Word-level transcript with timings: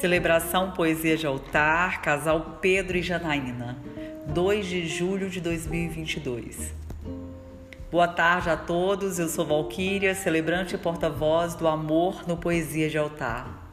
Celebração 0.00 0.72
Poesia 0.72 1.16
de 1.16 1.26
Altar, 1.26 2.02
casal 2.02 2.58
Pedro 2.60 2.98
e 2.98 3.02
Janaína, 3.02 3.78
2 4.26 4.66
de 4.66 4.86
julho 4.86 5.30
de 5.30 5.40
2022. 5.40 6.74
Boa 7.90 8.06
tarde 8.06 8.50
a 8.50 8.58
todos, 8.58 9.18
eu 9.18 9.26
sou 9.26 9.46
Valquíria, 9.46 10.14
celebrante 10.14 10.74
e 10.74 10.78
porta-voz 10.78 11.54
do 11.54 11.66
amor 11.66 12.28
no 12.28 12.36
Poesia 12.36 12.90
de 12.90 12.98
Altar. 12.98 13.70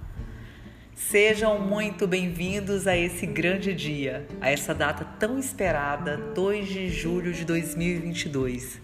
Sejam 0.95 1.59
muito 1.59 2.07
bem-vindos 2.07 2.87
a 2.87 2.95
esse 2.95 3.25
grande 3.25 3.73
dia, 3.73 4.25
a 4.39 4.49
essa 4.49 4.73
data 4.73 5.03
tão 5.19 5.37
esperada, 5.37 6.15
2 6.15 6.69
de 6.69 6.87
julho 6.87 7.33
de 7.33 7.43
2022. 7.43 8.79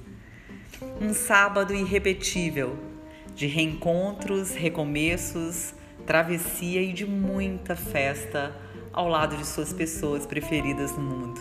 Um 0.99 1.13
sábado 1.13 1.73
irrepetível, 1.73 2.77
de 3.33 3.47
reencontros, 3.47 4.53
recomeços, 4.53 5.78
travessia 6.09 6.81
e 6.81 6.91
de 6.91 7.05
muita 7.05 7.75
festa 7.75 8.51
ao 8.91 9.07
lado 9.07 9.37
de 9.37 9.45
suas 9.45 9.71
pessoas 9.71 10.25
preferidas 10.25 10.91
no 10.93 11.03
mundo. 11.03 11.39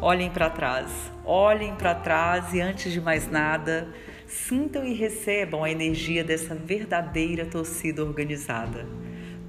Olhem 0.00 0.30
para 0.30 0.48
trás, 0.48 0.88
olhem 1.24 1.74
para 1.74 1.96
trás 1.96 2.54
e 2.54 2.60
antes 2.60 2.92
de 2.92 3.00
mais 3.00 3.28
nada, 3.28 3.88
sintam 4.24 4.84
e 4.84 4.94
recebam 4.94 5.64
a 5.64 5.70
energia 5.70 6.22
dessa 6.22 6.54
verdadeira 6.54 7.44
torcida 7.44 8.04
organizada. 8.04 8.86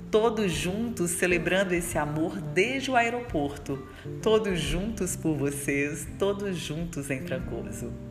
Todos 0.10 0.52
juntos 0.52 1.12
celebrando 1.12 1.76
esse 1.76 1.96
amor 1.96 2.42
desde 2.42 2.90
o 2.90 2.96
aeroporto, 2.96 3.88
todos 4.20 4.60
juntos 4.60 5.16
por 5.16 5.38
vocês, 5.38 6.08
todos 6.18 6.58
juntos 6.58 7.12
em 7.12 7.22
Trancoso. 7.22 8.09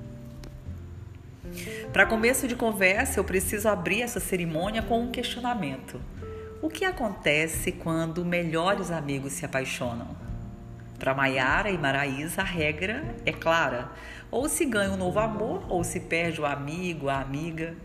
Para 1.92 2.06
começo 2.06 2.46
de 2.46 2.54
conversa, 2.54 3.18
eu 3.18 3.24
preciso 3.24 3.68
abrir 3.68 4.02
essa 4.02 4.20
cerimônia 4.20 4.82
com 4.82 5.00
um 5.02 5.10
questionamento. 5.10 6.00
O 6.60 6.68
que 6.68 6.84
acontece 6.84 7.72
quando 7.72 8.24
melhores 8.24 8.90
amigos 8.90 9.32
se 9.32 9.44
apaixonam? 9.44 10.08
Para 10.98 11.14
Maiara 11.14 11.70
e 11.70 11.78
Maraísa, 11.78 12.42
a 12.42 12.44
regra 12.44 13.14
é 13.24 13.32
clara: 13.32 13.90
ou 14.30 14.48
se 14.48 14.64
ganha 14.64 14.90
um 14.90 14.96
novo 14.96 15.20
amor, 15.20 15.64
ou 15.68 15.84
se 15.84 16.00
perde 16.00 16.40
o 16.40 16.46
amigo, 16.46 17.08
a 17.08 17.20
amiga. 17.20 17.76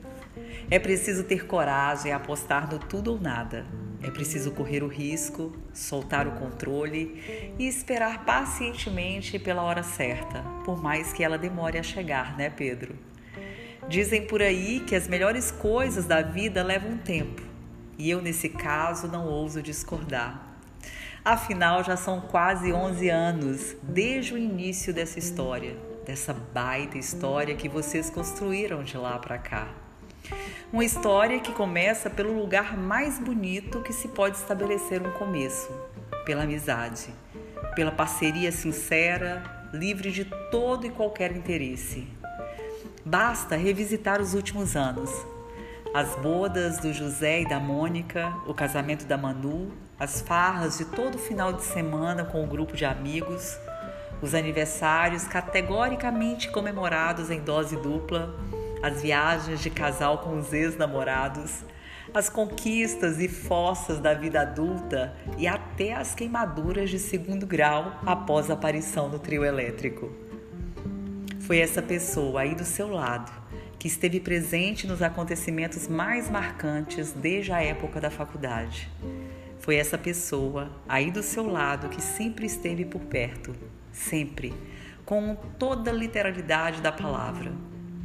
É 0.69 0.79
preciso 0.79 1.23
ter 1.23 1.45
coragem 1.45 2.11
e 2.11 2.13
apostar 2.13 2.67
no 2.71 2.79
tudo 2.79 3.11
ou 3.11 3.19
nada. 3.19 3.65
É 4.01 4.09
preciso 4.09 4.51
correr 4.51 4.83
o 4.83 4.87
risco, 4.87 5.53
soltar 5.73 6.27
o 6.27 6.31
controle 6.31 7.53
e 7.57 7.67
esperar 7.67 8.25
pacientemente 8.25 9.39
pela 9.39 9.61
hora 9.61 9.83
certa, 9.83 10.41
por 10.65 10.81
mais 10.81 11.13
que 11.13 11.23
ela 11.23 11.37
demore 11.37 11.77
a 11.77 11.83
chegar, 11.83 12.35
né, 12.35 12.49
Pedro? 12.49 12.95
Dizem 13.87 14.25
por 14.25 14.41
aí 14.41 14.79
que 14.79 14.95
as 14.95 15.07
melhores 15.07 15.51
coisas 15.51 16.05
da 16.05 16.21
vida 16.21 16.63
levam 16.63 16.97
tempo, 16.97 17.41
e 17.97 18.09
eu, 18.09 18.21
nesse 18.21 18.49
caso, 18.49 19.07
não 19.07 19.27
ouso 19.27 19.61
discordar. 19.61 20.57
Afinal, 21.23 21.83
já 21.83 21.95
são 21.95 22.19
quase 22.19 22.73
11 22.73 23.09
anos 23.09 23.75
desde 23.83 24.33
o 24.33 24.37
início 24.37 24.93
dessa 24.93 25.19
história, 25.19 25.77
dessa 26.05 26.33
baita 26.33 26.97
história 26.97 27.55
que 27.55 27.69
vocês 27.69 28.09
construíram 28.09 28.83
de 28.83 28.97
lá 28.97 29.17
para 29.19 29.37
cá. 29.37 29.67
Uma 30.71 30.83
história 30.83 31.39
que 31.39 31.51
começa 31.51 32.09
pelo 32.09 32.37
lugar 32.37 32.77
mais 32.77 33.19
bonito 33.19 33.81
que 33.81 33.93
se 33.93 34.07
pode 34.07 34.37
estabelecer 34.37 35.01
um 35.05 35.11
começo, 35.11 35.71
pela 36.25 36.43
amizade, 36.43 37.13
pela 37.75 37.91
parceria 37.91 38.51
sincera, 38.51 39.69
livre 39.73 40.11
de 40.11 40.25
todo 40.51 40.85
e 40.85 40.89
qualquer 40.89 41.31
interesse, 41.31 42.07
Basta 43.05 43.57
revisitar 43.57 44.21
os 44.21 44.33
últimos 44.33 44.77
anos. 44.77 45.11
As 45.93 46.15
bodas 46.15 46.79
do 46.79 46.93
José 46.93 47.41
e 47.41 47.47
da 47.47 47.59
Mônica, 47.59 48.33
o 48.47 48.53
casamento 48.53 49.05
da 49.05 49.17
Manu, 49.17 49.73
as 49.99 50.21
farras 50.21 50.77
de 50.77 50.85
todo 50.85 51.17
final 51.17 51.51
de 51.51 51.63
semana 51.63 52.23
com 52.23 52.41
o 52.41 52.47
grupo 52.47 52.77
de 52.77 52.85
amigos, 52.85 53.57
os 54.21 54.33
aniversários 54.33 55.25
categoricamente 55.25 56.49
comemorados 56.49 57.29
em 57.29 57.41
dose 57.41 57.75
dupla, 57.75 58.33
as 58.81 59.01
viagens 59.01 59.59
de 59.59 59.69
casal 59.69 60.19
com 60.19 60.39
os 60.39 60.53
ex-namorados, 60.53 61.65
as 62.13 62.29
conquistas 62.29 63.19
e 63.19 63.27
fossas 63.27 63.99
da 63.99 64.13
vida 64.13 64.39
adulta 64.41 65.13
e 65.37 65.45
até 65.45 65.93
as 65.93 66.15
queimaduras 66.15 66.89
de 66.89 66.99
segundo 66.99 67.45
grau 67.45 67.99
após 68.05 68.49
a 68.49 68.53
aparição 68.53 69.09
do 69.09 69.19
trio 69.19 69.43
elétrico. 69.43 70.32
Foi 71.43 71.59
essa 71.59 71.81
pessoa 71.81 72.39
aí 72.39 72.55
do 72.55 72.63
seu 72.63 72.87
lado 72.87 73.29
que 73.77 73.85
esteve 73.85 74.21
presente 74.21 74.87
nos 74.87 75.01
acontecimentos 75.01 75.89
mais 75.89 76.29
marcantes 76.29 77.11
desde 77.11 77.51
a 77.51 77.61
época 77.61 77.99
da 77.99 78.09
faculdade. 78.09 78.89
Foi 79.59 79.75
essa 79.75 79.97
pessoa 79.97 80.71
aí 80.87 81.11
do 81.11 81.21
seu 81.21 81.45
lado 81.45 81.89
que 81.89 82.01
sempre 82.01 82.45
esteve 82.45 82.85
por 82.85 83.01
perto, 83.01 83.53
sempre, 83.91 84.53
com 85.03 85.35
toda 85.59 85.91
a 85.91 85.93
literalidade 85.93 86.81
da 86.81 86.93
palavra, 86.93 87.51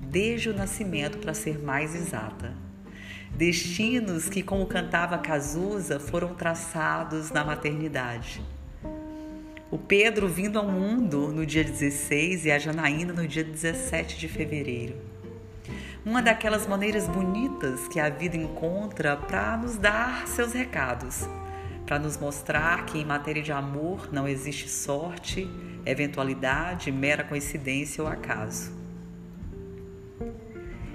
desde 0.03 0.51
o 0.51 0.55
nascimento, 0.55 1.19
para 1.19 1.33
ser 1.33 1.61
mais 1.61 1.95
exata. 1.95 2.53
Destinos 3.37 4.29
que, 4.29 4.43
como 4.43 4.67
cantava 4.67 5.17
Cazuza, 5.17 6.01
foram 6.01 6.35
traçados 6.35 7.31
na 7.31 7.45
maternidade 7.45 8.43
o 9.71 9.77
Pedro 9.77 10.27
vindo 10.27 10.59
ao 10.59 10.67
mundo 10.67 11.31
no 11.31 11.45
dia 11.45 11.63
16 11.63 12.47
e 12.47 12.51
a 12.51 12.59
Janaína 12.59 13.13
no 13.13 13.29
dia 13.29 13.45
17 13.45 14.19
de 14.19 14.27
fevereiro. 14.27 14.97
Uma 16.07 16.23
daquelas 16.23 16.67
maneiras 16.67 17.07
bonitas 17.07 17.87
que 17.89 18.01
a 18.01 18.09
vida 18.09 18.37
encontra 18.37 19.15
para 19.15 19.59
nos 19.59 19.77
dar 19.77 20.27
seus 20.27 20.55
recados, 20.55 21.29
para 21.85 21.99
nos 21.99 22.17
mostrar 22.17 22.87
que 22.87 22.99
em 22.99 23.05
matéria 23.05 23.43
de 23.43 23.53
amor 23.53 24.09
não 24.11 24.27
existe 24.27 24.71
sorte, 24.71 25.47
eventualidade, 25.85 26.91
mera 26.91 27.23
coincidência 27.23 28.03
ou 28.03 28.09
acaso. 28.09 28.73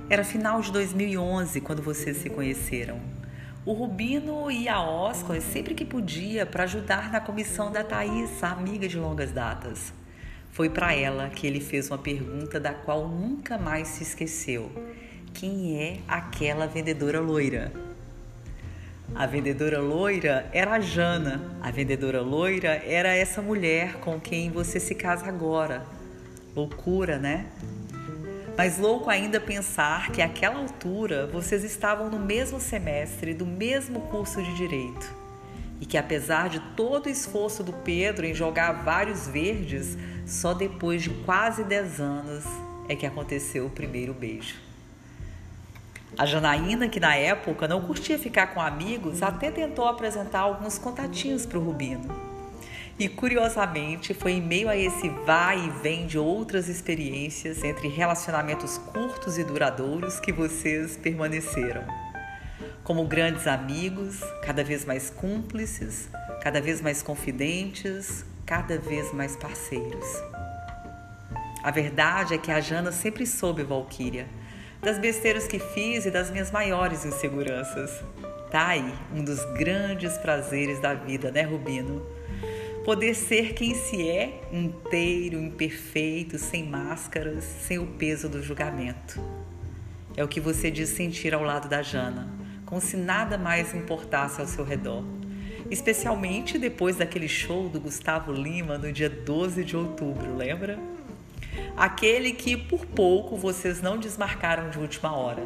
Era 0.10 0.24
final 0.24 0.62
de 0.62 0.72
2011 0.72 1.62
quando 1.62 1.84
vocês 1.84 2.18
se 2.18 2.30
conheceram. 2.30 3.00
O 3.66 3.72
Rubino 3.72 4.52
ia 4.52 4.74
a 4.74 4.84
Oscar 4.84 5.40
sempre 5.40 5.74
que 5.74 5.86
podia 5.86 6.46
para 6.46 6.66
ajudar 6.66 7.10
na 7.10 7.22
comissão 7.22 7.72
da 7.72 7.82
Thaís, 7.82 8.44
a 8.44 8.52
amiga 8.52 8.90
de 8.90 8.98
longas 8.98 9.32
datas. 9.32 9.94
Foi 10.52 10.70
para 10.70 10.94
ela 10.94 11.30
que 11.30 11.48
ele 11.48 11.62
fez 11.62 11.90
uma 11.90 11.98
pergunta 11.98 12.60
da 12.60 12.74
qual 12.74 13.08
nunca 13.08 13.58
mais 13.58 13.88
se 13.88 14.04
esqueceu: 14.04 14.70
quem 15.34 15.82
é 15.82 16.00
aquela 16.10 16.68
vendedora 16.68 17.22
loira? 17.22 17.72
A 19.16 19.26
vendedora 19.26 19.80
loira 19.80 20.46
era 20.52 20.74
a 20.74 20.80
Jana. 20.82 21.42
A 21.62 21.72
vendedora 21.72 22.22
loira 22.22 22.84
era 22.86 23.16
essa 23.16 23.42
mulher 23.42 23.94
com 24.02 24.20
quem 24.20 24.52
você 24.52 24.78
se 24.78 24.94
casa 24.94 25.28
agora. 25.28 25.86
Loucura, 26.54 27.18
né? 27.18 27.46
Mas 28.56 28.78
louco 28.78 29.10
ainda 29.10 29.40
pensar 29.40 30.12
que 30.12 30.22
àquela 30.22 30.60
altura 30.60 31.26
vocês 31.28 31.64
estavam 31.64 32.10
no 32.10 32.20
mesmo 32.20 32.60
semestre 32.60 33.34
do 33.34 33.46
mesmo 33.46 34.02
curso 34.02 34.42
de 34.44 34.56
direito. 34.56 35.12
E 35.82 35.86
que 35.86 35.98
apesar 35.98 36.50
de 36.50 36.60
todo 36.76 37.08
o 37.08 37.10
esforço 37.10 37.64
do 37.64 37.74
Pedro 37.74 38.26
em 38.26 38.34
jogar 38.34 38.84
vários 38.84 39.28
verdes, 39.28 39.98
só 40.26 40.54
depois 40.54 41.02
de 41.02 41.10
quase 41.10 41.64
10 41.64 42.00
anos 42.00 42.44
é 42.88 42.96
que 42.96 43.06
aconteceu 43.06 43.66
o 43.66 43.72
primeiro 43.72 44.14
beijo. 44.14 44.56
A 46.16 46.28
Janaína, 46.28 46.88
que 46.88 47.00
na 47.00 47.16
época 47.16 47.68
não 47.68 47.82
curtia 47.82 48.20
ficar 48.20 48.48
com 48.54 48.62
amigos, 48.62 49.24
até 49.24 49.50
tentou 49.50 49.88
apresentar 49.88 50.42
alguns 50.42 50.78
contatinhos 50.78 51.44
para 51.44 51.58
o 51.58 51.64
Rubino. 51.64 52.33
E 53.00 53.10
curiosamente, 53.10 54.14
foi 54.14 54.34
em 54.34 54.42
meio 54.42 54.70
a 54.70 54.78
esse 54.78 55.10
vai 55.26 55.58
e 55.58 55.70
vem 55.82 56.06
de 56.06 56.20
outras 56.20 56.70
experiências 56.70 57.64
entre 57.64 57.88
relacionamentos 57.88 58.78
curtos 58.78 59.38
e 59.38 59.44
duradouros 59.44 60.20
que 60.20 60.32
vocês 60.32 60.96
permaneceram. 60.96 61.84
Como 62.84 63.06
grandes 63.06 63.48
amigos, 63.48 64.22
cada 64.44 64.64
vez 64.64 64.86
mais 64.86 65.10
cúmplices, 65.10 66.08
cada 66.42 66.62
vez 66.62 66.82
mais 66.82 67.02
confidentes, 67.02 68.24
cada 68.46 68.78
vez 68.78 69.12
mais 69.12 69.36
parceiros. 69.36 70.06
A 71.64 71.72
verdade 71.72 72.36
é 72.36 72.38
que 72.38 72.52
a 72.52 72.60
Jana 72.60 72.92
sempre 72.92 73.26
soube, 73.26 73.64
Valquíria, 73.64 74.28
das 74.82 75.00
besteiras 75.00 75.48
que 75.48 75.58
fiz 75.58 76.06
e 76.06 76.12
das 76.12 76.30
minhas 76.30 76.52
maiores 76.52 77.06
inseguranças. 77.06 78.04
Tá 78.52 78.68
aí 78.68 78.94
um 79.16 79.24
dos 79.24 79.44
grandes 79.54 80.16
prazeres 80.18 80.80
da 80.80 80.94
vida, 80.94 81.32
né, 81.32 81.42
Rubino? 81.42 82.06
Poder 82.84 83.14
ser 83.14 83.54
quem 83.54 83.74
se 83.74 84.06
é, 84.06 84.42
inteiro, 84.52 85.40
imperfeito, 85.40 86.38
sem 86.38 86.66
máscaras, 86.66 87.46
sem 87.46 87.80
o 87.80 87.88
peso 87.88 88.28
do 88.28 88.44
julgamento. 88.44 89.22
É 90.18 90.24
o 90.24 90.28
que 90.28 90.42
você 90.42 90.70
diz 90.70 90.90
sentir 90.90 91.34
ao 91.34 91.44
lado 91.44 91.70
da 91.70 91.82
Jana, 91.82 92.28
como 92.66 92.82
se 92.82 92.98
nada 92.98 93.38
mais 93.38 93.74
importasse 93.74 94.42
ao 94.42 94.48
seu 94.48 94.66
redor. 94.66 95.02
Especialmente 95.72 96.58
depois 96.58 96.98
daquele 96.98 97.30
show 97.30 97.70
do 97.70 97.80
Gustavo 97.80 98.34
Lima 98.34 98.78
no 98.78 98.92
dia 98.92 99.10
12 99.10 99.64
de 99.64 99.78
outubro, 99.78 100.36
lembra? 100.36 100.78
Aquele 101.78 102.34
que 102.34 102.58
por 102.58 102.86
pouco 102.86 103.38
vocês 103.38 103.82
não 103.82 103.98
desmarcaram 103.98 104.70
de 104.70 104.78
última 104.78 105.16
hora. 105.16 105.44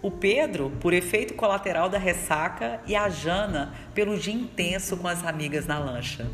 O 0.00 0.08
Pedro, 0.08 0.70
por 0.78 0.92
efeito 0.92 1.34
colateral 1.34 1.88
da 1.88 1.98
ressaca, 1.98 2.80
e 2.86 2.94
a 2.94 3.08
Jana, 3.08 3.74
pelo 3.92 4.16
dia 4.16 4.34
intenso 4.34 4.96
com 4.96 5.08
as 5.08 5.24
amigas 5.24 5.66
na 5.66 5.80
lancha. 5.80 6.30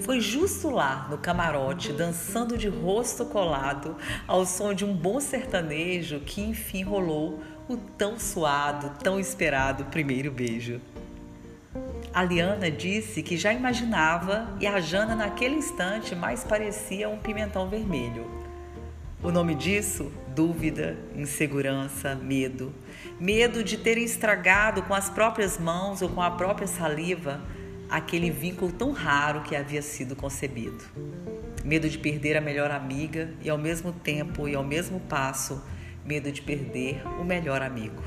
Foi 0.00 0.18
justo 0.18 0.70
lá, 0.70 1.06
no 1.10 1.18
camarote, 1.18 1.92
dançando 1.92 2.56
de 2.56 2.68
rosto 2.68 3.26
colado, 3.26 3.96
ao 4.26 4.46
som 4.46 4.72
de 4.72 4.84
um 4.84 4.94
bom 4.94 5.20
sertanejo, 5.20 6.20
que 6.20 6.40
enfim 6.40 6.82
rolou 6.82 7.40
o 7.68 7.76
tão 7.76 8.18
suado, 8.18 8.92
tão 9.02 9.20
esperado 9.20 9.84
primeiro 9.84 10.30
beijo. 10.30 10.80
A 12.14 12.24
Liana 12.24 12.70
disse 12.70 13.22
que 13.22 13.36
já 13.36 13.52
imaginava 13.52 14.48
e 14.58 14.66
a 14.66 14.80
Jana, 14.80 15.14
naquele 15.14 15.56
instante, 15.56 16.14
mais 16.16 16.42
parecia 16.42 17.08
um 17.08 17.18
pimentão 17.18 17.68
vermelho. 17.68 18.28
O 19.22 19.30
nome 19.30 19.54
disso? 19.54 20.10
Dúvida, 20.34 20.96
insegurança, 21.14 22.14
medo. 22.14 22.72
Medo 23.20 23.62
de 23.62 23.76
ter 23.76 23.98
estragado 23.98 24.82
com 24.82 24.94
as 24.94 25.10
próprias 25.10 25.58
mãos 25.58 26.00
ou 26.00 26.08
com 26.08 26.22
a 26.22 26.30
própria 26.30 26.66
saliva 26.66 27.40
aquele 27.90 28.30
vínculo 28.30 28.70
tão 28.70 28.92
raro 28.92 29.42
que 29.42 29.56
havia 29.56 29.82
sido 29.82 30.14
concebido. 30.14 30.84
Medo 31.64 31.88
de 31.88 31.98
perder 31.98 32.36
a 32.36 32.40
melhor 32.40 32.70
amiga 32.70 33.34
e 33.42 33.50
ao 33.50 33.58
mesmo 33.58 33.92
tempo 33.92 34.48
e 34.48 34.54
ao 34.54 34.64
mesmo 34.64 35.00
passo, 35.00 35.62
medo 36.04 36.30
de 36.30 36.40
perder 36.40 37.02
o 37.20 37.24
melhor 37.24 37.60
amigo. 37.60 38.02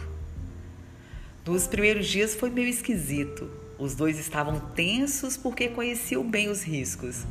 Nos 1.46 1.68
primeiros 1.68 2.08
dias 2.08 2.34
foi 2.34 2.50
meio 2.50 2.70
esquisito. 2.70 3.52
Os 3.78 3.94
dois 3.96 4.18
estavam 4.18 4.60
tensos 4.60 5.36
porque 5.36 5.68
conheciam 5.68 6.24
bem 6.24 6.48
os 6.48 6.64
riscos. 6.64 7.26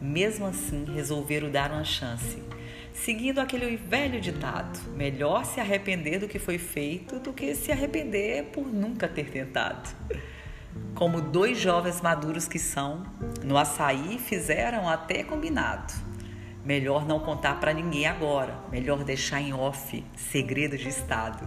Mesmo 0.00 0.46
assim, 0.46 0.84
resolveram 0.94 1.50
dar 1.50 1.72
uma 1.72 1.82
chance, 1.82 2.40
seguindo 2.92 3.40
aquele 3.40 3.76
velho 3.76 4.20
ditado: 4.20 4.78
melhor 4.90 5.44
se 5.44 5.58
arrepender 5.58 6.20
do 6.20 6.28
que 6.28 6.38
foi 6.38 6.58
feito 6.58 7.18
do 7.18 7.32
que 7.32 7.54
se 7.54 7.72
arrepender 7.72 8.44
por 8.52 8.66
nunca 8.66 9.08
ter 9.08 9.30
tentado. 9.30 9.88
Como 10.96 11.20
dois 11.20 11.58
jovens 11.58 12.00
maduros 12.00 12.48
que 12.48 12.58
são, 12.58 13.02
no 13.44 13.58
açaí 13.58 14.18
fizeram 14.18 14.88
até 14.88 15.22
combinado. 15.22 15.92
Melhor 16.64 17.06
não 17.06 17.20
contar 17.20 17.60
para 17.60 17.74
ninguém 17.74 18.06
agora, 18.06 18.58
melhor 18.72 19.04
deixar 19.04 19.42
em 19.42 19.52
off, 19.52 20.02
segredo 20.16 20.78
de 20.78 20.88
Estado. 20.88 21.46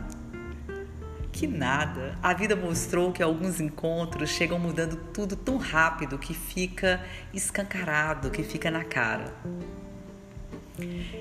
Que 1.32 1.48
nada, 1.48 2.16
a 2.22 2.32
vida 2.32 2.56
mostrou 2.56 3.12
que 3.12 3.24
alguns 3.24 3.60
encontros 3.60 4.30
chegam 4.30 4.60
mudando 4.60 4.96
tudo 5.12 5.36
tão 5.36 5.58
rápido 5.58 6.20
que 6.20 6.36
fica 6.36 7.04
escancarado, 7.34 8.30
que 8.30 8.44
fica 8.44 8.70
na 8.70 8.84
cara. 8.84 9.34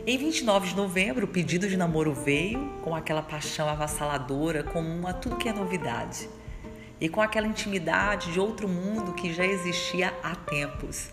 Em 0.06 0.18
29 0.18 0.68
de 0.68 0.76
novembro, 0.76 1.24
o 1.24 1.28
pedido 1.28 1.66
de 1.66 1.78
namoro 1.78 2.12
veio 2.12 2.78
com 2.82 2.94
aquela 2.94 3.22
paixão 3.22 3.68
avassaladora 3.70 4.62
comum 4.62 5.06
a 5.06 5.14
tudo 5.14 5.36
que 5.36 5.48
é 5.48 5.52
novidade 5.52 6.28
e 7.00 7.08
com 7.08 7.20
aquela 7.20 7.46
intimidade 7.46 8.32
de 8.32 8.40
outro 8.40 8.68
mundo 8.68 9.12
que 9.12 9.32
já 9.32 9.44
existia 9.44 10.12
há 10.22 10.34
tempos. 10.34 11.10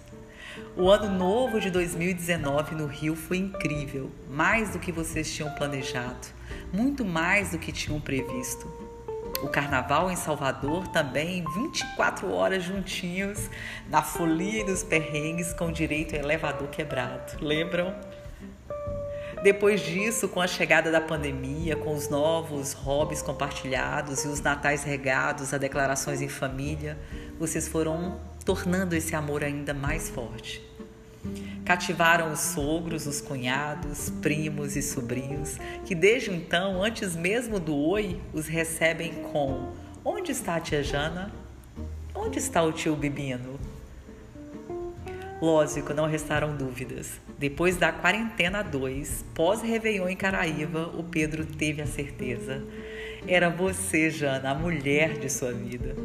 O 0.78 0.90
ano 0.90 1.10
novo 1.10 1.60
de 1.60 1.70
2019 1.70 2.76
no 2.76 2.86
Rio 2.86 3.16
foi 3.16 3.38
incrível, 3.38 4.12
mais 4.30 4.72
do 4.72 4.80
que 4.80 4.92
vocês 4.92 5.34
tinham 5.34 5.54
planejado, 5.56 6.28
muito 6.72 7.04
mais 7.04 7.52
do 7.52 7.60
que 7.60 7.72
tinham 7.72 8.00
previsto. 8.00 8.72
O 9.44 9.50
carnaval 9.50 10.10
em 10.10 10.16
Salvador 10.16 10.88
também, 10.88 11.44
24 11.54 12.32
horas 12.32 12.64
juntinhos, 12.64 13.50
na 13.90 14.02
folia 14.02 14.62
e 14.62 14.64
nos 14.64 14.82
perrengues, 14.82 15.54
com 15.54 15.72
direito 15.72 16.16
a 16.16 16.20
elevador 16.20 16.70
quebrado. 16.70 17.38
Lembram? 17.42 17.94
Depois 19.46 19.80
disso, 19.82 20.28
com 20.28 20.42
a 20.42 20.48
chegada 20.48 20.90
da 20.90 21.00
pandemia, 21.00 21.76
com 21.76 21.94
os 21.94 22.10
novos 22.10 22.74
hobbies 22.74 23.22
compartilhados 23.22 24.26
e 24.26 24.28
os 24.28 24.42
natais 24.42 24.84
regados 24.84 25.54
a 25.54 25.60
declarações 25.60 26.20
em 26.20 26.28
família, 26.28 26.98
vocês 27.38 27.68
foram 27.68 28.20
tornando 28.44 28.96
esse 28.96 29.16
amor 29.16 29.44
ainda 29.44 29.72
mais 29.72 30.10
forte. 30.10 30.68
Cativaram 31.64 32.32
os 32.32 32.40
sogros, 32.40 33.06
os 33.06 33.22
cunhados, 33.22 34.10
primos 34.20 34.76
e 34.76 34.82
sobrinhos, 34.82 35.58
que 35.86 35.94
desde 35.94 36.32
então, 36.32 36.82
antes 36.82 37.16
mesmo 37.16 37.60
do 37.60 37.76
oi, 37.76 38.20
os 38.34 38.48
recebem 38.48 39.14
com: 39.32 39.74
Onde 40.04 40.32
está 40.32 40.56
a 40.56 40.60
tia 40.60 40.82
Jana? 40.82 41.32
Onde 42.16 42.40
está 42.40 42.64
o 42.64 42.72
tio 42.72 42.96
Bibino? 42.96 43.60
Lógico, 45.40 45.94
não 45.94 46.08
restaram 46.08 46.56
dúvidas. 46.56 47.20
Depois 47.38 47.76
da 47.76 47.92
quarentena 47.92 48.64
2, 48.64 49.26
pós-Réveillon 49.34 50.08
em 50.08 50.16
Caraíva, 50.16 50.90
o 50.98 51.04
Pedro 51.04 51.46
teve 51.46 51.82
a 51.82 51.86
certeza. 51.86 52.64
Era 53.28 53.50
você, 53.50 54.10
Jana, 54.10 54.52
a 54.52 54.56
mulher 54.56 55.20
de 55.20 55.30
sua 55.30 55.52
vida. 55.52 55.98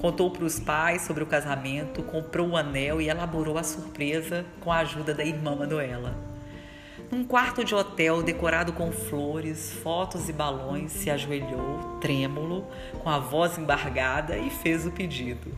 Contou 0.00 0.32
para 0.32 0.44
os 0.44 0.58
pais 0.58 1.02
sobre 1.02 1.22
o 1.22 1.26
casamento, 1.26 2.02
comprou 2.02 2.48
o 2.48 2.56
anel 2.56 3.00
e 3.00 3.08
elaborou 3.08 3.56
a 3.56 3.62
surpresa 3.62 4.44
com 4.60 4.72
a 4.72 4.78
ajuda 4.78 5.14
da 5.14 5.24
irmã 5.24 5.54
Manuela. 5.54 6.16
Num 7.08 7.22
quarto 7.22 7.62
de 7.62 7.74
hotel 7.74 8.20
decorado 8.20 8.72
com 8.72 8.90
flores, 8.90 9.72
fotos 9.74 10.28
e 10.28 10.32
balões, 10.32 10.90
se 10.90 11.08
ajoelhou, 11.08 11.98
trêmulo, 12.00 12.66
com 12.98 13.08
a 13.08 13.20
voz 13.20 13.56
embargada 13.58 14.36
e 14.36 14.50
fez 14.50 14.84
o 14.84 14.90
pedido 14.90 15.52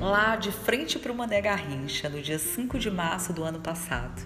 lá 0.00 0.34
de 0.34 0.50
frente 0.50 0.98
para 0.98 1.12
o 1.12 1.14
Mané 1.14 1.42
Garrincha, 1.42 2.08
no 2.08 2.22
dia 2.22 2.38
5 2.38 2.78
de 2.78 2.90
março 2.90 3.34
do 3.34 3.44
ano 3.44 3.60
passado. 3.60 4.22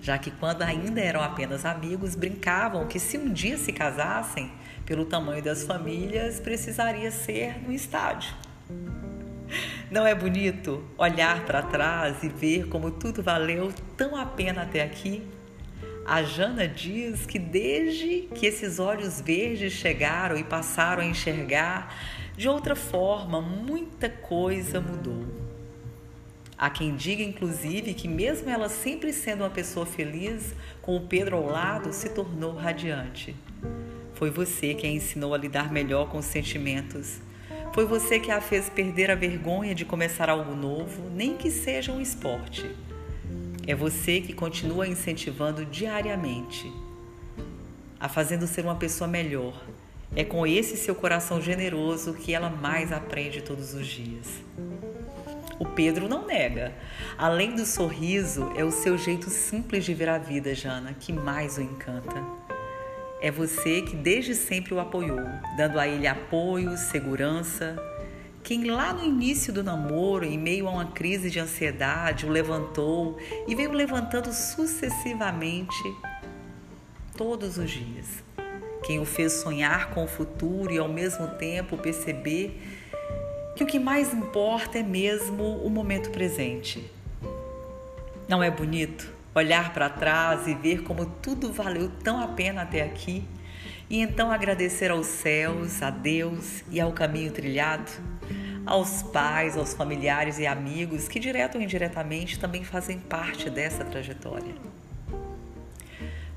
Já 0.00 0.16
que, 0.16 0.30
quando 0.30 0.62
ainda 0.62 1.00
eram 1.00 1.20
apenas 1.20 1.64
amigos, 1.64 2.14
brincavam 2.14 2.86
que 2.86 3.00
se 3.00 3.18
um 3.18 3.32
dia 3.32 3.58
se 3.58 3.72
casassem, 3.72 4.52
pelo 4.86 5.04
tamanho 5.04 5.42
das 5.42 5.64
famílias, 5.64 6.38
precisaria 6.38 7.10
ser 7.10 7.60
no 7.60 7.72
estádio. 7.72 8.32
Não 9.90 10.06
é 10.06 10.14
bonito 10.14 10.84
olhar 10.96 11.44
para 11.44 11.62
trás 11.62 12.22
e 12.22 12.28
ver 12.28 12.68
como 12.68 12.92
tudo 12.92 13.20
valeu 13.20 13.72
tão 13.96 14.14
a 14.14 14.24
pena 14.24 14.62
até 14.62 14.82
aqui? 14.82 15.26
A 16.06 16.22
Jana 16.22 16.68
diz 16.68 17.26
que 17.26 17.38
desde 17.38 18.28
que 18.34 18.46
esses 18.46 18.78
olhos 18.78 19.20
verdes 19.20 19.72
chegaram 19.72 20.36
e 20.36 20.44
passaram 20.44 21.02
a 21.02 21.06
enxergar 21.06 21.92
de 22.38 22.48
outra 22.48 22.76
forma, 22.76 23.40
muita 23.40 24.08
coisa 24.08 24.80
mudou. 24.80 25.26
Há 26.56 26.70
quem 26.70 26.94
diga, 26.94 27.20
inclusive, 27.20 27.92
que 27.94 28.06
mesmo 28.06 28.48
ela 28.48 28.68
sempre 28.68 29.12
sendo 29.12 29.42
uma 29.42 29.50
pessoa 29.50 29.84
feliz, 29.84 30.54
com 30.80 30.96
o 30.96 31.00
Pedro 31.00 31.36
ao 31.36 31.46
lado, 31.46 31.92
se 31.92 32.10
tornou 32.10 32.54
radiante. 32.54 33.34
Foi 34.14 34.30
você 34.30 34.72
que 34.72 34.86
a 34.86 34.88
ensinou 34.88 35.34
a 35.34 35.36
lidar 35.36 35.72
melhor 35.72 36.10
com 36.10 36.18
os 36.18 36.26
sentimentos. 36.26 37.18
Foi 37.74 37.84
você 37.84 38.20
que 38.20 38.30
a 38.30 38.40
fez 38.40 38.68
perder 38.68 39.10
a 39.10 39.16
vergonha 39.16 39.74
de 39.74 39.84
começar 39.84 40.30
algo 40.30 40.54
novo, 40.54 41.10
nem 41.10 41.36
que 41.36 41.50
seja 41.50 41.90
um 41.90 42.00
esporte. 42.00 42.70
É 43.66 43.74
você 43.74 44.20
que 44.20 44.32
continua 44.32 44.86
incentivando 44.86 45.64
diariamente, 45.64 46.72
a 47.98 48.08
fazendo 48.08 48.46
ser 48.46 48.64
uma 48.64 48.76
pessoa 48.76 49.08
melhor. 49.08 49.60
É 50.16 50.24
com 50.24 50.46
esse 50.46 50.76
seu 50.76 50.94
coração 50.94 51.40
generoso 51.40 52.14
que 52.14 52.34
ela 52.34 52.50
mais 52.50 52.92
aprende 52.92 53.42
todos 53.42 53.74
os 53.74 53.86
dias. 53.86 54.26
O 55.58 55.64
Pedro 55.64 56.08
não 56.08 56.26
nega. 56.26 56.72
Além 57.16 57.54
do 57.54 57.66
sorriso, 57.66 58.52
é 58.56 58.64
o 58.64 58.70
seu 58.70 58.96
jeito 58.96 59.28
simples 59.28 59.84
de 59.84 59.92
ver 59.92 60.08
a 60.08 60.18
vida, 60.18 60.54
Jana, 60.54 60.94
que 60.98 61.12
mais 61.12 61.58
o 61.58 61.60
encanta. 61.60 62.22
É 63.20 63.30
você 63.30 63.82
que 63.82 63.96
desde 63.96 64.34
sempre 64.34 64.72
o 64.72 64.78
apoiou, 64.78 65.20
dando 65.56 65.80
a 65.80 65.88
ele 65.88 66.06
apoio, 66.06 66.76
segurança, 66.76 67.76
quem 68.48 68.70
lá 68.70 68.92
no 68.94 69.04
início 69.04 69.52
do 69.52 69.62
namoro, 69.62 70.24
em 70.24 70.38
meio 70.38 70.68
a 70.68 70.70
uma 70.70 70.86
crise 70.86 71.28
de 71.28 71.40
ansiedade, 71.40 72.24
o 72.24 72.30
levantou 72.30 73.18
e 73.46 73.54
veio 73.54 73.72
levantando 73.72 74.32
sucessivamente 74.32 75.76
todos 77.16 77.58
os 77.58 77.70
dias. 77.70 78.27
Quem 78.88 78.98
o 78.98 79.04
fez 79.04 79.34
sonhar 79.34 79.90
com 79.90 80.04
o 80.04 80.08
futuro 80.08 80.72
e 80.72 80.78
ao 80.78 80.88
mesmo 80.88 81.28
tempo 81.28 81.76
perceber 81.76 82.58
que 83.54 83.62
o 83.62 83.66
que 83.66 83.78
mais 83.78 84.14
importa 84.14 84.78
é 84.78 84.82
mesmo 84.82 85.58
o 85.58 85.68
momento 85.68 86.08
presente. 86.08 86.90
Não 88.26 88.42
é 88.42 88.50
bonito 88.50 89.12
olhar 89.34 89.74
para 89.74 89.90
trás 89.90 90.46
e 90.46 90.54
ver 90.54 90.84
como 90.84 91.04
tudo 91.04 91.52
valeu 91.52 91.90
tão 92.02 92.18
a 92.18 92.28
pena 92.28 92.62
até 92.62 92.80
aqui? 92.80 93.22
E 93.90 94.00
então 94.00 94.32
agradecer 94.32 94.90
aos 94.90 95.06
céus, 95.06 95.82
a 95.82 95.90
Deus 95.90 96.64
e 96.70 96.80
ao 96.80 96.90
caminho 96.92 97.30
trilhado? 97.30 97.92
aos 98.64 99.02
pais, 99.02 99.56
aos 99.56 99.72
familiares 99.72 100.38
e 100.38 100.46
amigos 100.46 101.08
que, 101.08 101.18
direto 101.18 101.56
ou 101.56 101.62
indiretamente, 101.62 102.38
também 102.38 102.62
fazem 102.64 102.98
parte 102.98 103.48
dessa 103.48 103.82
trajetória. 103.82 104.54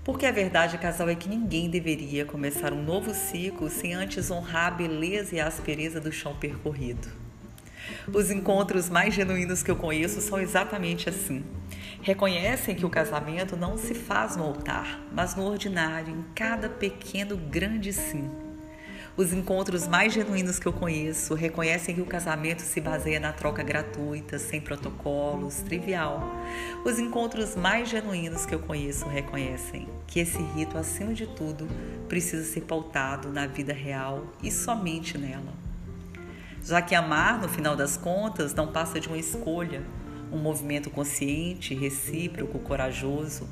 Porque 0.04 0.26
a 0.26 0.32
verdade, 0.32 0.80
casal, 0.80 1.10
é 1.10 1.16
que 1.16 1.30
ninguém 1.30 1.70
deveria 1.70 2.26
começar 2.26 2.74
um 2.74 2.84
novo 2.84 3.14
ciclo 3.14 3.70
sem 3.70 3.94
antes 3.94 4.32
honrar 4.32 4.68
a 4.68 4.72
beleza 4.72 5.36
e 5.36 5.40
a 5.40 5.46
aspereza 5.46 6.02
do 6.02 6.12
chão 6.12 6.36
percorrido. 6.36 7.08
Os 8.12 8.32
encontros 8.32 8.90
mais 8.90 9.14
genuínos 9.14 9.62
que 9.62 9.70
eu 9.70 9.76
conheço 9.76 10.20
são 10.20 10.40
exatamente 10.40 11.08
assim. 11.08 11.44
Reconhecem 12.02 12.76
que 12.76 12.86
o 12.86 12.90
casamento 12.90 13.56
não 13.56 13.78
se 13.78 13.94
faz 13.94 14.36
no 14.36 14.44
altar, 14.44 15.00
mas 15.12 15.36
no 15.36 15.44
ordinário, 15.44 16.12
em 16.12 16.24
cada 16.34 16.68
pequeno 16.68 17.38
grande 17.38 17.94
sim. 17.94 18.28
Os 19.18 19.34
encontros 19.34 19.88
mais 19.88 20.14
genuínos 20.14 20.58
que 20.58 20.66
eu 20.66 20.72
conheço 20.72 21.34
reconhecem 21.34 21.94
que 21.94 22.02
o 22.02 22.06
casamento 22.06 22.62
se 22.62 22.80
baseia 22.80 23.20
na 23.20 23.34
troca 23.34 23.62
gratuita, 23.62 24.40
sem 24.40 24.62
protocolos, 24.62 25.56
trivial. 25.56 26.24
Os 26.86 26.98
encontros 26.98 27.56
mais 27.56 27.90
genuínos 27.90 28.46
que 28.46 28.56
eu 28.56 28.60
conheço 28.60 29.06
reconhecem 29.10 29.86
que 30.08 30.22
esse 30.22 30.42
rito, 30.56 30.78
acima 30.78 31.14
de 31.14 31.28
tudo, 31.28 31.68
precisa 32.08 32.46
ser 32.46 32.62
pautado 32.62 33.30
na 33.34 33.48
vida 33.48 33.74
real 33.74 34.28
e 34.42 34.50
somente 34.50 35.18
nela. 35.18 35.54
Já 36.64 36.82
que 36.82 36.96
amar, 36.96 37.42
no 37.42 37.50
final 37.50 37.76
das 37.76 37.98
contas, 37.98 38.54
não 38.54 38.68
passa 38.68 38.98
de 38.98 39.10
uma 39.10 39.18
escolha, 39.18 39.84
um 40.32 40.38
movimento 40.38 40.90
consciente, 40.90 41.74
recíproco, 41.74 42.60
corajoso, 42.60 43.48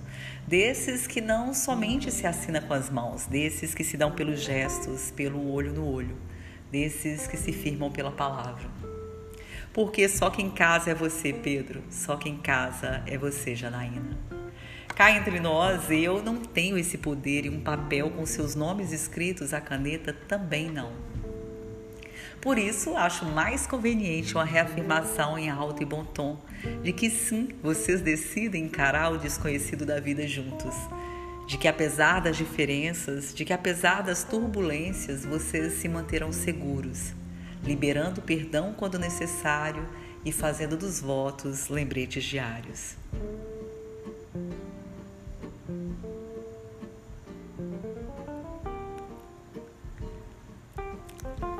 desses 0.47 1.05
que 1.07 1.21
não 1.21 1.53
somente 1.53 2.11
se 2.11 2.25
assina 2.25 2.61
com 2.61 2.73
as 2.73 2.89
mãos, 2.89 3.25
desses 3.25 3.73
que 3.75 3.83
se 3.83 3.97
dão 3.97 4.11
pelos 4.11 4.41
gestos, 4.41 5.11
pelo 5.11 5.51
olho 5.51 5.73
no 5.73 5.85
olho, 5.85 6.15
desses 6.71 7.27
que 7.27 7.37
se 7.37 7.51
firmam 7.51 7.91
pela 7.91 8.11
palavra. 8.11 8.69
Porque 9.73 10.09
só 10.09 10.29
quem 10.29 10.49
casa 10.49 10.91
é 10.91 10.95
você, 10.95 11.31
Pedro, 11.31 11.83
só 11.89 12.17
quem 12.17 12.37
casa 12.37 13.03
é 13.05 13.17
você, 13.17 13.55
Janaína. 13.55 14.17
Cá 14.95 15.11
entre 15.11 15.39
nós, 15.39 15.89
eu 15.89 16.21
não 16.21 16.37
tenho 16.37 16.77
esse 16.77 16.97
poder 16.97 17.45
e 17.45 17.49
um 17.49 17.61
papel 17.61 18.09
com 18.09 18.25
seus 18.25 18.55
nomes 18.55 18.91
escritos 18.91 19.53
à 19.53 19.61
caneta 19.61 20.11
também 20.11 20.69
não. 20.69 20.91
Por 22.41 22.57
isso, 22.57 22.95
acho 22.95 23.25
mais 23.25 23.67
conveniente 23.67 24.33
uma 24.33 24.45
reafirmação 24.45 25.37
em 25.37 25.49
alto 25.49 25.83
e 25.83 25.85
bom 25.85 26.05
tom 26.05 26.37
de 26.83 26.93
que 26.93 27.09
sim, 27.09 27.49
vocês 27.61 28.01
decidem 28.01 28.65
encarar 28.65 29.11
o 29.11 29.17
desconhecido 29.17 29.85
da 29.85 29.99
vida 29.99 30.27
juntos. 30.27 30.75
De 31.47 31.57
que 31.57 31.67
apesar 31.67 32.21
das 32.21 32.37
diferenças, 32.37 33.33
de 33.33 33.43
que 33.43 33.51
apesar 33.51 34.03
das 34.03 34.23
turbulências, 34.23 35.25
vocês 35.25 35.73
se 35.73 35.89
manterão 35.89 36.31
seguros, 36.31 37.13
liberando 37.63 38.21
perdão 38.21 38.73
quando 38.77 38.99
necessário 38.99 39.85
e 40.23 40.31
fazendo 40.31 40.77
dos 40.77 41.01
votos 41.01 41.67
lembretes 41.67 42.23
diários. 42.23 42.95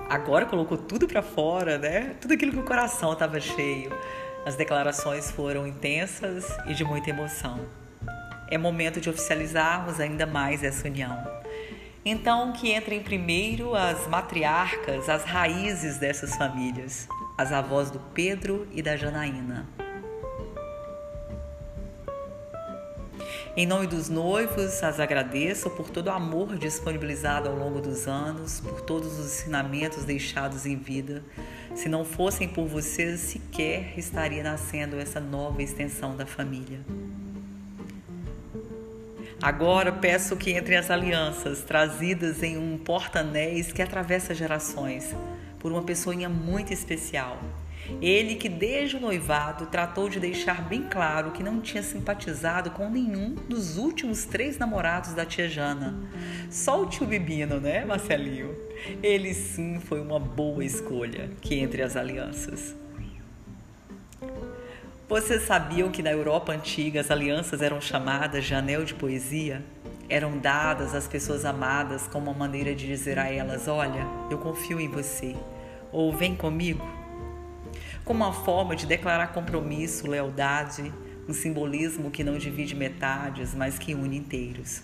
Agora 0.09 0.45
colocou 0.45 0.77
tudo 0.77 1.07
para 1.07 1.21
fora, 1.21 1.77
né? 1.77 2.15
Tudo 2.19 2.33
aquilo 2.33 2.51
que 2.51 2.59
o 2.59 2.63
coração 2.63 3.13
estava 3.13 3.39
cheio. 3.39 3.91
As 4.45 4.55
declarações 4.55 5.29
foram 5.29 5.67
intensas 5.67 6.45
e 6.65 6.73
de 6.73 6.83
muita 6.83 7.11
emoção. 7.11 7.59
É 8.49 8.57
momento 8.57 8.99
de 8.99 9.09
oficializarmos 9.09 9.99
ainda 9.99 10.25
mais 10.25 10.63
essa 10.63 10.87
união. 10.87 11.15
Então, 12.03 12.53
que 12.53 12.73
entrem 12.73 13.03
primeiro 13.03 13.75
as 13.75 14.07
matriarcas, 14.07 15.07
as 15.07 15.23
raízes 15.23 15.97
dessas 15.97 16.35
famílias, 16.35 17.07
as 17.37 17.51
avós 17.51 17.91
do 17.91 17.99
Pedro 17.99 18.67
e 18.71 18.81
da 18.81 18.97
Janaína. 18.97 19.78
Em 23.59 23.65
nome 23.65 23.87
dos 23.87 24.07
noivos, 24.07 24.81
as 24.81 25.01
agradeço 25.01 25.69
por 25.71 25.89
todo 25.89 26.07
o 26.07 26.11
amor 26.11 26.57
disponibilizado 26.57 27.49
ao 27.49 27.55
longo 27.57 27.81
dos 27.81 28.07
anos, 28.07 28.61
por 28.61 28.79
todos 28.79 29.19
os 29.19 29.25
ensinamentos 29.25 30.05
deixados 30.05 30.65
em 30.65 30.77
vida. 30.77 31.21
Se 31.75 31.89
não 31.89 32.05
fossem 32.05 32.47
por 32.47 32.67
vocês, 32.67 33.19
sequer 33.19 33.99
estaria 33.99 34.41
nascendo 34.41 34.97
essa 34.97 35.19
nova 35.19 35.61
extensão 35.61 36.15
da 36.15 36.25
família. 36.25 36.79
Agora 39.41 39.91
peço 39.91 40.37
que 40.37 40.51
entre 40.51 40.77
as 40.77 40.89
alianças 40.89 41.61
trazidas 41.61 42.41
em 42.41 42.57
um 42.57 42.77
porta-anéis 42.77 43.73
que 43.73 43.81
atravessa 43.81 44.33
gerações 44.33 45.13
por 45.59 45.69
uma 45.69 45.83
pessoinha 45.83 46.29
muito 46.29 46.71
especial 46.71 47.37
ele 48.01 48.35
que 48.35 48.47
desde 48.47 48.97
o 48.97 48.99
noivado 48.99 49.65
tratou 49.65 50.09
de 50.09 50.19
deixar 50.19 50.61
bem 50.61 50.83
claro 50.83 51.31
que 51.31 51.43
não 51.43 51.59
tinha 51.59 51.83
simpatizado 51.83 52.71
com 52.71 52.89
nenhum 52.89 53.35
dos 53.47 53.77
últimos 53.77 54.25
três 54.25 54.57
namorados 54.57 55.13
da 55.13 55.25
tia 55.25 55.49
Jana. 55.49 55.95
Só 56.49 56.83
o 56.83 56.85
tio 56.85 57.05
Bibino, 57.05 57.59
né, 57.59 57.83
Marcelinho? 57.83 58.55
Ele 59.03 59.33
sim 59.33 59.79
foi 59.79 59.99
uma 59.99 60.19
boa 60.19 60.63
escolha 60.63 61.29
que 61.41 61.55
entre 61.55 61.81
as 61.81 61.95
alianças. 61.95 62.75
Vocês 65.07 65.41
sabiam 65.41 65.89
que 65.89 66.03
na 66.03 66.11
Europa 66.11 66.53
antiga 66.53 67.01
as 67.01 67.09
alianças 67.09 67.61
eram 67.61 67.81
chamadas 67.81 68.45
de 68.45 68.53
anel 68.53 68.85
de 68.85 68.93
poesia? 68.93 69.63
Eram 70.07 70.37
dadas 70.37 70.93
às 70.93 71.07
pessoas 71.07 71.45
amadas 71.45 72.07
como 72.07 72.29
uma 72.29 72.37
maneira 72.37 72.75
de 72.75 72.85
dizer 72.85 73.17
a 73.17 73.31
elas: 73.31 73.67
Olha, 73.67 74.05
eu 74.29 74.37
confio 74.37 74.79
em 74.79 74.87
você, 74.87 75.35
ou 75.91 76.15
vem 76.15 76.35
comigo 76.35 76.98
como 78.09 78.23
uma 78.23 78.33
forma 78.33 78.75
de 78.75 78.87
declarar 78.87 79.27
compromisso, 79.27 80.09
lealdade, 80.09 80.91
um 81.27 81.31
simbolismo 81.31 82.09
que 82.09 82.23
não 82.23 82.39
divide 82.39 82.73
metades, 82.73 83.53
mas 83.53 83.77
que 83.77 83.93
une 83.93 84.17
inteiros. 84.17 84.81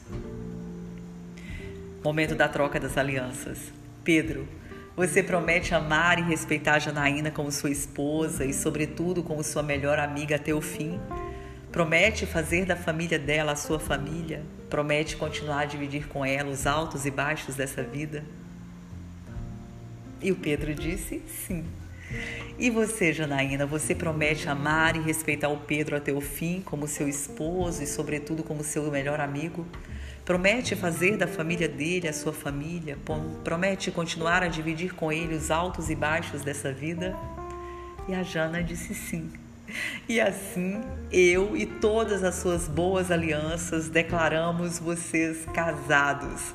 Momento 2.04 2.36
da 2.36 2.48
troca 2.48 2.80
das 2.80 3.00
alianças. 3.00 3.58
Pedro, 4.04 4.48
você 4.96 5.24
promete 5.24 5.74
amar 5.74 6.20
e 6.20 6.22
respeitar 6.22 6.78
Janaína 6.78 7.32
como 7.32 7.52
sua 7.52 7.72
esposa 7.72 8.46
e, 8.46 8.54
sobretudo, 8.54 9.24
como 9.24 9.44
sua 9.44 9.64
melhor 9.64 9.98
amiga 9.98 10.36
até 10.36 10.54
o 10.54 10.62
fim? 10.62 11.00
Promete 11.72 12.28
fazer 12.28 12.64
da 12.64 12.76
família 12.76 13.18
dela 13.18 13.54
a 13.54 13.56
sua 13.56 13.80
família? 13.80 14.44
Promete 14.70 15.18
continuar 15.18 15.62
a 15.62 15.66
dividir 15.66 16.08
com 16.08 16.24
ela 16.24 16.52
os 16.52 16.68
altos 16.68 17.08
e 17.08 17.10
baixos 17.10 17.56
dessa 17.56 17.82
vida? 17.82 18.24
E 20.22 20.32
o 20.32 20.36
Pedro 20.36 20.76
disse 20.76 21.24
sim. 21.28 21.66
E 22.58 22.70
você, 22.70 23.12
Janaína, 23.12 23.66
você 23.66 23.94
promete 23.94 24.48
amar 24.48 24.96
e 24.96 25.00
respeitar 25.00 25.50
o 25.50 25.58
Pedro 25.58 25.98
até 25.98 26.14
o 26.14 26.22
fim, 26.22 26.62
como 26.64 26.88
seu 26.88 27.08
esposo 27.08 27.84
e, 27.84 27.88
sobretudo, 27.88 28.44
como 28.44 28.64
seu 28.64 28.90
melhor 28.90 29.20
amigo? 29.20 29.66
Promete 30.24 30.76
fazer 30.76 31.18
da 31.18 31.28
família 31.28 31.68
dele 31.68 32.08
a 32.08 32.14
sua 32.14 32.34
família? 32.34 32.98
Promete 33.44 33.92
continuar 33.92 34.42
a 34.42 34.48
dividir 34.48 34.94
com 34.94 35.12
ele 35.12 35.36
os 35.36 35.52
altos 35.52 35.90
e 35.90 35.96
baixos 35.96 36.42
dessa 36.42 36.72
vida? 36.72 37.16
E 38.08 38.14
a 38.14 38.24
Jana 38.24 38.64
disse 38.64 38.94
sim. 38.94 39.32
E 40.08 40.22
assim, 40.22 40.82
eu 41.12 41.58
e 41.58 41.66
todas 41.66 42.24
as 42.24 42.36
suas 42.36 42.68
boas 42.68 43.12
alianças 43.12 43.90
declaramos 43.90 44.80
vocês 44.80 45.46
casados 45.54 46.54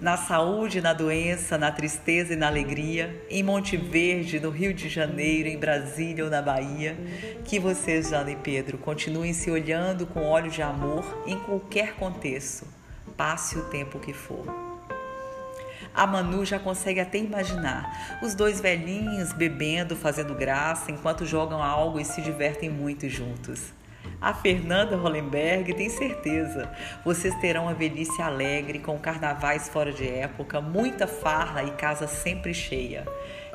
na 0.00 0.16
saúde, 0.16 0.80
na 0.80 0.92
doença, 0.92 1.58
na 1.58 1.70
tristeza 1.70 2.32
e 2.32 2.36
na 2.36 2.46
alegria, 2.46 3.24
em 3.28 3.42
Monte 3.42 3.76
Verde, 3.76 4.40
no 4.40 4.50
Rio 4.50 4.72
de 4.72 4.88
Janeiro, 4.88 5.48
em 5.48 5.58
Brasília 5.58 6.24
ou 6.24 6.30
na 6.30 6.42
Bahia, 6.42 6.96
que 7.44 7.58
vocês, 7.58 8.10
Jana 8.10 8.30
e 8.30 8.36
Pedro, 8.36 8.78
continuem 8.78 9.32
se 9.32 9.50
olhando 9.50 10.06
com 10.06 10.22
olhos 10.24 10.54
de 10.54 10.62
amor 10.62 11.22
em 11.26 11.38
qualquer 11.38 11.94
contexto, 11.94 12.66
passe 13.16 13.58
o 13.58 13.64
tempo 13.64 13.98
que 13.98 14.12
for. 14.12 14.46
A 15.94 16.06
Manu 16.06 16.44
já 16.44 16.58
consegue 16.58 17.00
até 17.00 17.18
imaginar 17.18 18.20
os 18.22 18.34
dois 18.34 18.60
velhinhos 18.60 19.32
bebendo, 19.32 19.96
fazendo 19.96 20.34
graça, 20.34 20.92
enquanto 20.92 21.26
jogam 21.26 21.62
algo 21.62 21.98
e 21.98 22.04
se 22.04 22.22
divertem 22.22 22.70
muito 22.70 23.08
juntos. 23.08 23.77
A 24.20 24.34
Fernanda 24.34 24.96
Hollenberg 24.96 25.72
tem 25.74 25.88
certeza. 25.88 26.68
Vocês 27.04 27.32
terão 27.36 27.64
uma 27.64 27.74
velhice 27.74 28.20
alegre, 28.20 28.80
com 28.80 28.98
carnavais 28.98 29.68
fora 29.68 29.92
de 29.92 30.08
época, 30.08 30.60
muita 30.60 31.06
farra 31.06 31.62
e 31.62 31.70
casa 31.72 32.08
sempre 32.08 32.52
cheia. 32.52 33.06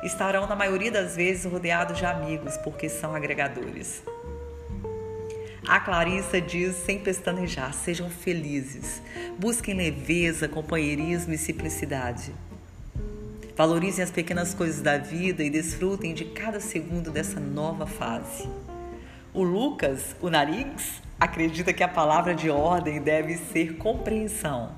Estarão, 0.02 0.46
na 0.46 0.56
maioria 0.56 0.90
das 0.90 1.16
vezes, 1.16 1.44
rodeados 1.44 1.98
de 1.98 2.06
amigos, 2.06 2.56
porque 2.56 2.88
são 2.88 3.14
agregadores. 3.14 4.02
A 5.66 5.80
Clarissa 5.80 6.40
diz 6.40 6.76
sem 6.76 6.98
pestanejar: 6.98 7.74
sejam 7.74 8.08
felizes, 8.08 9.02
busquem 9.38 9.74
leveza, 9.74 10.48
companheirismo 10.48 11.34
e 11.34 11.38
simplicidade. 11.38 12.32
Valorizem 13.54 14.02
as 14.02 14.10
pequenas 14.10 14.54
coisas 14.54 14.80
da 14.80 14.96
vida 14.96 15.44
e 15.44 15.50
desfrutem 15.50 16.14
de 16.14 16.24
cada 16.24 16.58
segundo 16.58 17.10
dessa 17.10 17.38
nova 17.38 17.86
fase. 17.86 18.48
O 19.34 19.42
Lucas, 19.42 20.14
o 20.20 20.30
Narix, 20.30 21.02
acredita 21.18 21.72
que 21.72 21.82
a 21.82 21.88
palavra 21.88 22.36
de 22.36 22.48
ordem 22.48 23.02
deve 23.02 23.36
ser 23.36 23.76
compreensão. 23.78 24.70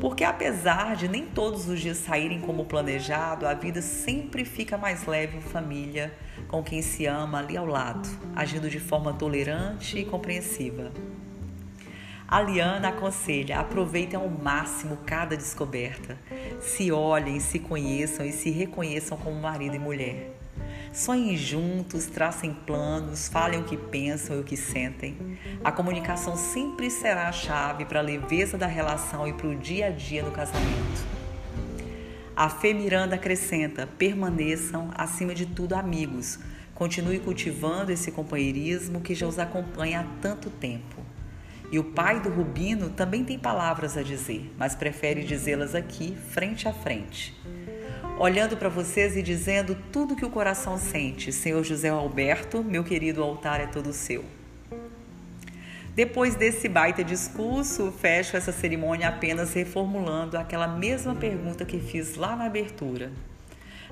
Porque 0.00 0.22
apesar 0.22 0.94
de 0.94 1.08
nem 1.08 1.26
todos 1.26 1.68
os 1.68 1.80
dias 1.80 1.96
saírem 1.96 2.40
como 2.40 2.64
planejado, 2.64 3.44
a 3.44 3.54
vida 3.54 3.82
sempre 3.82 4.44
fica 4.44 4.78
mais 4.78 5.04
leve 5.04 5.38
em 5.38 5.40
família, 5.40 6.14
com 6.46 6.62
quem 6.62 6.80
se 6.80 7.06
ama 7.06 7.40
ali 7.40 7.56
ao 7.56 7.66
lado, 7.66 8.08
agindo 8.36 8.70
de 8.70 8.78
forma 8.78 9.12
tolerante 9.12 9.98
e 9.98 10.04
compreensiva. 10.04 10.92
A 12.28 12.40
Liana 12.40 12.90
aconselha: 12.90 13.58
aproveitem 13.58 14.16
ao 14.16 14.28
máximo 14.28 14.98
cada 15.04 15.36
descoberta. 15.36 16.16
Se 16.60 16.92
olhem, 16.92 17.40
se 17.40 17.58
conheçam 17.58 18.24
e 18.24 18.30
se 18.30 18.48
reconheçam 18.48 19.18
como 19.18 19.40
marido 19.40 19.74
e 19.74 19.78
mulher. 19.80 20.37
Sonhem 20.98 21.36
juntos, 21.36 22.06
tracem 22.06 22.52
planos, 22.52 23.28
falem 23.28 23.60
o 23.60 23.64
que 23.64 23.76
pensam 23.76 24.36
e 24.36 24.40
o 24.40 24.44
que 24.44 24.56
sentem. 24.56 25.38
A 25.62 25.70
comunicação 25.70 26.36
sempre 26.36 26.90
será 26.90 27.28
a 27.28 27.32
chave 27.32 27.84
para 27.84 28.00
a 28.00 28.02
leveza 28.02 28.58
da 28.58 28.66
relação 28.66 29.24
e 29.24 29.32
para 29.32 29.46
o 29.46 29.54
dia 29.54 29.86
a 29.86 29.90
dia 29.90 30.24
no 30.24 30.32
casamento. 30.32 31.06
A 32.34 32.50
Fê 32.50 32.74
Miranda 32.74 33.14
acrescenta: 33.14 33.86
permaneçam, 33.86 34.90
acima 34.92 35.36
de 35.36 35.46
tudo, 35.46 35.74
amigos. 35.74 36.40
Continue 36.74 37.20
cultivando 37.20 37.92
esse 37.92 38.10
companheirismo 38.10 39.00
que 39.00 39.14
já 39.14 39.28
os 39.28 39.38
acompanha 39.38 40.00
há 40.00 40.20
tanto 40.20 40.50
tempo. 40.50 40.96
E 41.70 41.78
o 41.78 41.84
pai 41.84 42.18
do 42.18 42.28
Rubino 42.28 42.90
também 42.90 43.22
tem 43.22 43.38
palavras 43.38 43.96
a 43.96 44.02
dizer, 44.02 44.52
mas 44.58 44.74
prefere 44.74 45.22
dizê-las 45.22 45.76
aqui, 45.76 46.16
frente 46.30 46.66
a 46.66 46.72
frente. 46.72 47.36
Olhando 48.20 48.56
para 48.56 48.68
vocês 48.68 49.16
e 49.16 49.22
dizendo 49.22 49.76
tudo 49.92 50.16
que 50.16 50.24
o 50.24 50.30
coração 50.30 50.76
sente, 50.76 51.30
Senhor 51.30 51.62
José 51.62 51.88
Alberto, 51.88 52.64
meu 52.64 52.82
querido 52.82 53.22
altar 53.22 53.60
é 53.60 53.66
todo 53.66 53.92
seu. 53.92 54.24
Depois 55.94 56.34
desse 56.34 56.68
baita 56.68 57.04
discurso, 57.04 57.92
fecho 57.92 58.36
essa 58.36 58.50
cerimônia 58.50 59.06
apenas 59.06 59.54
reformulando 59.54 60.36
aquela 60.36 60.66
mesma 60.66 61.14
pergunta 61.14 61.64
que 61.64 61.78
fiz 61.78 62.16
lá 62.16 62.34
na 62.34 62.46
abertura. 62.46 63.12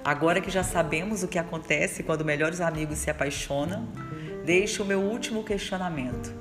Agora 0.04 0.40
que 0.40 0.50
já 0.50 0.64
sabemos 0.64 1.22
o 1.22 1.28
que 1.28 1.38
acontece 1.38 2.02
quando 2.02 2.24
melhores 2.24 2.60
amigos 2.60 2.98
se 2.98 3.08
apaixonam, 3.08 3.86
deixo 4.44 4.82
o 4.82 4.86
meu 4.86 5.02
último 5.02 5.44
questionamento. 5.44 6.34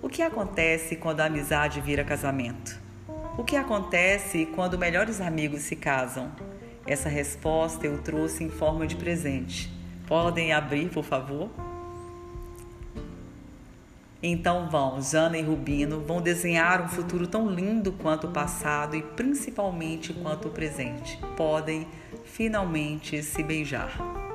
O 0.00 0.08
que 0.08 0.22
acontece 0.22 0.96
quando 0.96 1.20
a 1.20 1.26
amizade 1.26 1.82
vira 1.82 2.02
casamento? 2.02 2.80
O 3.36 3.44
que 3.44 3.56
acontece 3.56 4.46
quando 4.46 4.78
melhores 4.78 5.20
amigos 5.20 5.60
se 5.60 5.76
casam? 5.76 6.32
Essa 6.86 7.08
resposta 7.08 7.86
eu 7.86 7.98
trouxe 7.98 8.44
em 8.44 8.50
forma 8.50 8.86
de 8.86 8.96
presente. 8.96 9.70
Podem 10.06 10.52
abrir, 10.52 10.88
por 10.88 11.04
favor? 11.04 11.50
Então 14.22 14.68
vão, 14.70 15.00
Jana 15.02 15.36
e 15.36 15.42
Rubino 15.42 16.00
vão 16.00 16.20
desenhar 16.22 16.82
um 16.82 16.88
futuro 16.88 17.26
tão 17.26 17.50
lindo 17.50 17.92
quanto 17.92 18.26
o 18.26 18.32
passado 18.32 18.96
e 18.96 19.02
principalmente 19.02 20.12
quanto 20.12 20.48
o 20.48 20.50
presente. 20.50 21.18
Podem 21.36 21.86
finalmente 22.24 23.22
se 23.22 23.42
beijar. 23.42 24.25